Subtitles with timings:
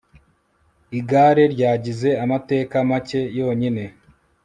[0.99, 3.83] igare ryagize amateka make yonyine